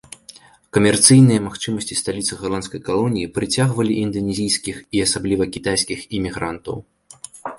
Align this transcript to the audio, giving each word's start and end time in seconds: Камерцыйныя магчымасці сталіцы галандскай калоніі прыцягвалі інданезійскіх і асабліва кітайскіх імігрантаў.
Камерцыйныя 0.77 1.41
магчымасці 1.47 1.97
сталіцы 2.01 2.33
галандскай 2.39 2.81
калоніі 2.87 3.29
прыцягвалі 3.35 3.99
інданезійскіх 4.05 4.77
і 4.97 5.05
асабліва 5.07 5.43
кітайскіх 5.59 5.99
імігрантаў. 6.21 6.75